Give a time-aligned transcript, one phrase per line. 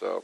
[0.00, 0.22] So,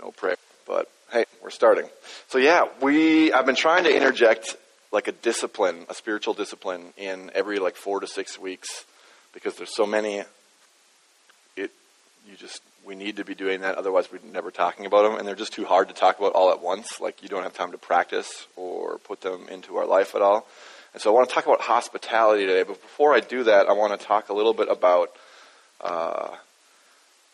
[0.00, 0.36] no prayer.
[0.66, 1.88] But hey, we're starting.
[2.28, 4.56] So yeah, we I've been trying to interject
[4.92, 8.84] like a discipline, a spiritual discipline, in every like four to six weeks
[9.32, 10.22] because there's so many.
[11.56, 11.70] It
[12.28, 15.26] you just we need to be doing that, otherwise we're never talking about them, and
[15.26, 17.00] they're just too hard to talk about all at once.
[17.00, 20.46] Like you don't have time to practice or put them into our life at all.
[20.92, 22.62] And so I want to talk about hospitality today.
[22.62, 25.10] But before I do that, I want to talk a little bit about.
[25.80, 26.36] Uh,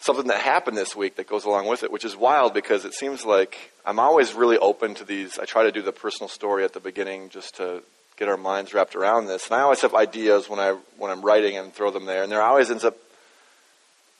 [0.00, 2.94] something that happened this week that goes along with it, which is wild because it
[2.94, 5.38] seems like I'm always really open to these.
[5.38, 7.82] I try to do the personal story at the beginning just to
[8.16, 9.46] get our minds wrapped around this.
[9.46, 12.22] And I always have ideas when I when I'm writing and throw them there.
[12.22, 12.96] And there always ends up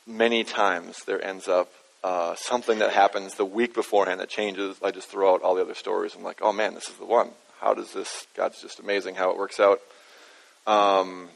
[0.07, 1.71] many times there ends up
[2.03, 4.75] uh, something that happens the week beforehand that changes.
[4.83, 6.15] I just throw out all the other stories.
[6.15, 7.29] I'm like, oh man, this is the one.
[7.59, 8.25] How does this?
[8.35, 9.79] God's just amazing how it works out.
[10.67, 11.29] Um,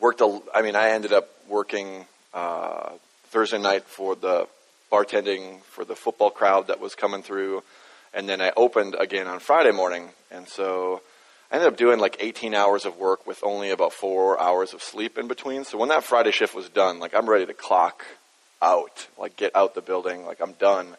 [0.00, 0.20] worked.
[0.20, 2.06] A, I mean, I ended up working.
[2.34, 2.90] Uh,
[3.30, 4.48] Thursday night for the
[4.90, 7.62] bartending for the football crowd that was coming through,
[8.14, 11.02] and then I opened again on Friday morning, and so
[11.50, 14.82] I ended up doing like 18 hours of work with only about four hours of
[14.82, 15.64] sleep in between.
[15.64, 18.04] So when that Friday shift was done, like I'm ready to clock
[18.62, 20.96] out, like get out the building, like I'm done,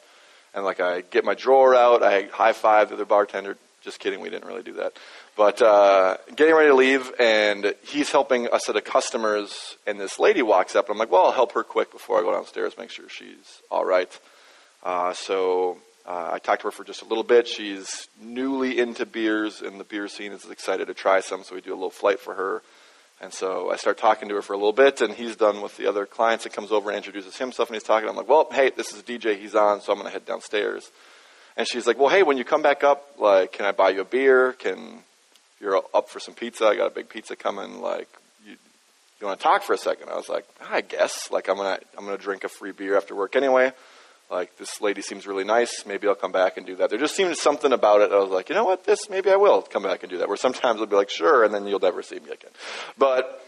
[0.53, 3.57] and like I get my drawer out, I high five the other bartender.
[3.81, 4.93] Just kidding, we didn't really do that.
[5.37, 10.17] But uh, getting ready to leave, and he's helping a set of customers, and this
[10.17, 12.73] lady walks up, and I'm like, well, I'll help her quick before I go downstairs,
[12.75, 14.19] make sure she's all right.
[14.81, 15.77] Uh, so
[16.07, 17.47] uh, I talked to her for just a little bit.
[17.47, 21.61] She's newly into beers, and the beer scene is excited to try some, so we
[21.61, 22.63] do a little flight for her.
[23.21, 25.77] And so I start talking to her for a little bit, and he's done with
[25.77, 28.09] the other clients and comes over and introduces himself, and he's talking.
[28.09, 29.39] I'm like, well, hey, this is DJ.
[29.39, 30.89] He's on, so I'm going to head downstairs.
[31.55, 34.01] And she's like, well, hey, when you come back up, like, can I buy you
[34.01, 34.53] a beer?
[34.53, 35.03] Can
[35.59, 36.65] you're up for some pizza.
[36.65, 37.81] I got a big pizza coming.
[37.81, 38.09] Like,
[38.45, 38.55] you,
[39.19, 40.09] you want to talk for a second?
[40.09, 41.31] I was like, ah, I guess.
[41.31, 43.71] Like, I'm gonna, I'm gonna drink a free beer after work anyway.
[44.29, 45.85] Like, this lady seems really nice.
[45.85, 46.89] Maybe I'll come back and do that.
[46.89, 48.11] There just seemed something about it.
[48.11, 48.83] I was like, you know what?
[48.83, 50.27] This maybe I will come back and do that.
[50.27, 52.51] Where sometimes I'll be like, sure, and then you'll never see me again.
[52.97, 53.41] But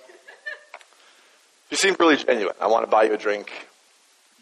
[1.70, 2.56] you seem really genuine.
[2.62, 3.52] I want to buy you a drink.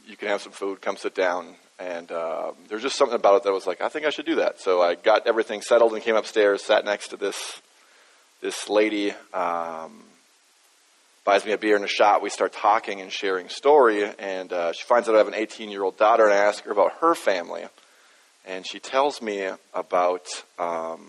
[0.05, 0.79] You can have some food.
[0.79, 1.55] Come sit down.
[1.79, 4.35] And uh, there's just something about it that was like, I think I should do
[4.35, 4.59] that.
[4.59, 7.61] So I got everything settled and came upstairs, sat next to this
[8.41, 10.03] this lady, um,
[11.25, 12.21] buys me a beer and a shot.
[12.21, 15.69] We start talking and sharing story, and uh, she finds out I have an 18
[15.69, 17.65] year old daughter, and I ask her about her family,
[18.45, 20.27] and she tells me about
[20.59, 21.07] um,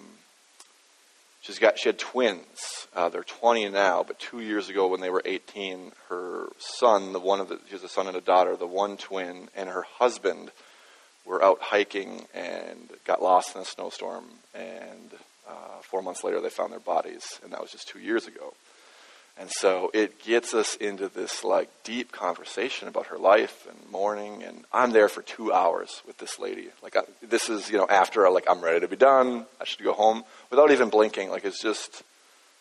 [1.49, 2.87] she's got she had twins.
[2.95, 7.19] Uh, they're 20 now, but two years ago when they were 18, her son, the
[7.19, 9.85] one of the she has a son and a daughter, the one twin, and her
[9.99, 10.53] husband
[11.25, 15.15] were out hiking and got lost in a snowstorm and
[15.49, 18.53] uh, four months later, they found their bodies, and that was just two years ago.
[19.39, 24.43] And so it gets us into this like deep conversation about her life and mourning,
[24.43, 26.69] and I'm there for two hours with this lady.
[26.83, 29.85] Like I, this is you know after like I'm ready to be done, I should
[29.85, 31.31] go home without even blinking.
[31.31, 32.03] Like it's just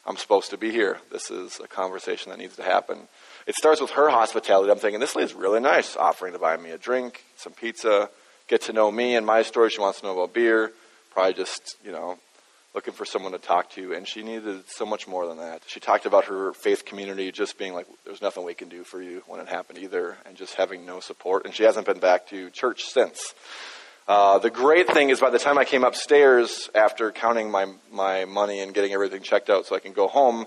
[0.05, 0.99] I'm supposed to be here.
[1.11, 3.07] This is a conversation that needs to happen.
[3.47, 4.71] It starts with her hospitality.
[4.71, 8.09] I'm thinking this lady's really nice, offering to buy me a drink, some pizza,
[8.47, 9.71] get to know me and my story.
[9.71, 10.71] She wants to know about beer.
[11.09, 12.19] Probably just you know
[12.77, 15.63] looking for someone to talk to, and she needed so much more than that.
[15.65, 19.01] She talked about her faith community just being like, there's nothing we can do for
[19.01, 21.45] you when it happened either, and just having no support.
[21.45, 23.33] And she hasn't been back to church since.
[24.07, 28.25] Uh, the great thing is by the time I came upstairs after counting my, my
[28.25, 30.45] money and getting everything checked out so I can go home,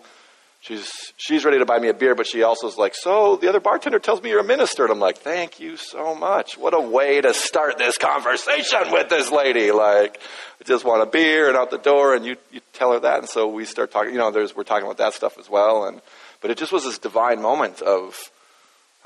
[0.60, 3.48] she's she's ready to buy me a beer, but she also is like, "So the
[3.48, 6.56] other bartender tells me you're a minister," and I'm like, "Thank you so much.
[6.56, 10.20] What a way to start this conversation with this lady." Like,
[10.60, 13.18] I just want a beer and out the door, and you you tell her that,
[13.18, 14.12] and so we start talking.
[14.12, 16.00] You know, there's we're talking about that stuff as well, and
[16.40, 18.30] but it just was this divine moment of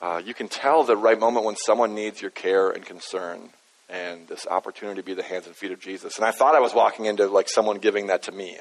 [0.01, 3.51] uh, you can tell the right moment when someone needs your care and concern.
[3.87, 6.17] And this opportunity to be the hands and feet of Jesus.
[6.17, 8.59] And I thought I was walking into like someone giving that to me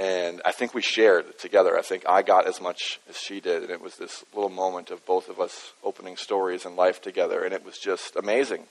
[0.00, 1.76] and I think we shared together.
[1.76, 3.62] I think I got as much as she did.
[3.64, 7.44] And it was this little moment of both of us opening stories and life together.
[7.44, 8.64] And it was just amazing.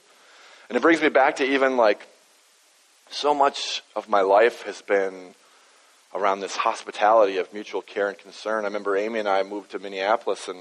[0.68, 2.04] And it brings me back to even like
[3.10, 5.36] so much of my life has been
[6.12, 8.64] around this hospitality of mutual care and concern.
[8.64, 10.58] I remember Amy and I moved to Minneapolis and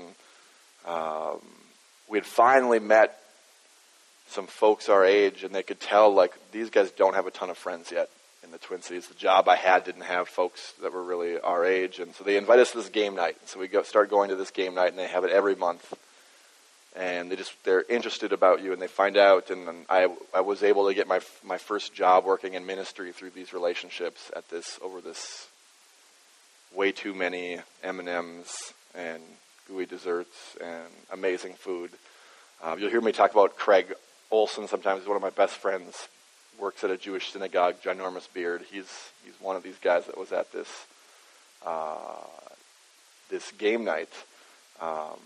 [0.88, 1.40] um,
[2.08, 3.20] we had finally met
[4.28, 7.50] some folks our age and they could tell like these guys don't have a ton
[7.50, 8.08] of friends yet
[8.44, 9.08] in the Twin Cities.
[9.08, 12.38] The job I had didn't have folks that were really our age, and so they
[12.38, 13.38] invite us to this game night.
[13.46, 15.94] So we go, start going to this game night, and they have it every month.
[16.96, 19.52] And they just they're interested about you, and they find out.
[19.52, 23.30] And I I was able to get my my first job working in ministry through
[23.32, 25.48] these relationships at this over this
[26.76, 29.22] way too many M and M's and
[29.68, 31.92] gooey desserts and amazing food.
[32.64, 33.94] Um, you'll hear me talk about Craig
[34.32, 35.02] Olson sometimes.
[35.02, 36.08] He's one of my best friends.
[36.60, 38.64] Works at a Jewish synagogue, ginormous beard.
[38.70, 38.90] He's
[39.24, 40.68] he's one of these guys that was at this
[41.66, 42.04] uh,
[43.30, 44.10] this game night.
[44.82, 45.20] Um,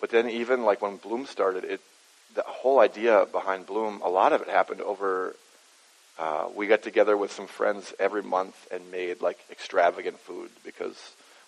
[0.00, 1.80] but then even like when Bloom started, it
[2.34, 5.36] the whole idea behind Bloom, a lot of it happened over.
[6.18, 10.96] Uh, we got together with some friends every month and made like extravagant food because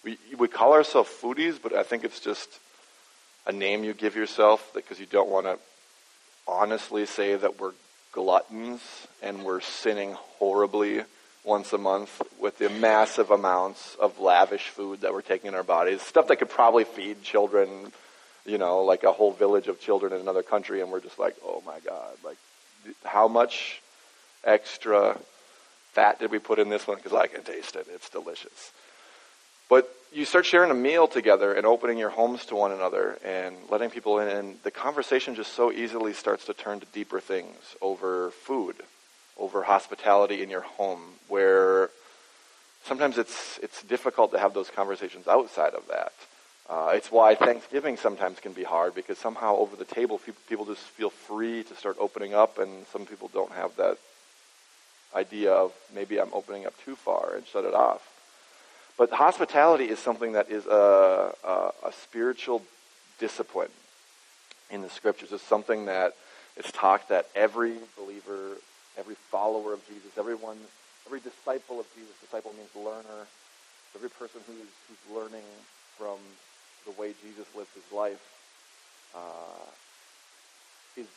[0.04, 2.48] we we call ourselves foodies, but I think it's just
[3.46, 5.58] a name you give yourself because you don't want to
[6.46, 7.72] honestly say that we're
[8.12, 8.80] gluttons
[9.22, 11.02] and we're sinning horribly
[11.44, 15.64] once a month with the massive amounts of lavish food that we're taking in our
[15.64, 17.92] bodies, stuff that could probably feed children,
[18.46, 21.34] you know, like a whole village of children in another country, and we're just like,
[21.44, 22.36] oh my god, like
[23.04, 23.80] how much
[24.44, 25.18] extra
[25.92, 26.96] fat did we put in this one?
[26.96, 28.72] Because I can taste it; it's delicious.
[29.72, 33.56] But you start sharing a meal together and opening your homes to one another and
[33.70, 37.56] letting people in, and the conversation just so easily starts to turn to deeper things
[37.80, 38.76] over food,
[39.38, 41.88] over hospitality in your home, where
[42.84, 46.12] sometimes it's it's difficult to have those conversations outside of that.
[46.68, 50.20] Uh, it's why Thanksgiving sometimes can be hard because somehow over the table
[50.50, 53.96] people just feel free to start opening up, and some people don't have that
[55.16, 58.11] idea of maybe I'm opening up too far and shut it off.
[59.02, 62.62] But hospitality is something that is a, a, a spiritual
[63.18, 63.74] discipline
[64.70, 65.32] in the scriptures.
[65.32, 66.14] It's something that
[66.54, 68.62] is taught that every believer,
[68.96, 70.54] every follower of Jesus, everyone,
[71.04, 73.26] every disciple of Jesus, disciple means learner,
[73.98, 75.50] every person who's, who's learning
[75.98, 76.22] from
[76.86, 78.22] the way Jesus lived his life
[79.18, 79.66] uh,
[80.94, 81.10] is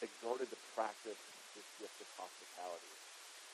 [0.00, 1.20] exhorted to practice
[1.52, 2.92] this gift of hospitality.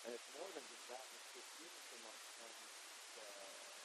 [0.07, 1.03] And it's more than just that.
[1.35, 1.51] It's,
[2.07, 2.60] much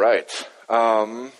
[0.00, 0.48] right.
[0.68, 1.30] Um,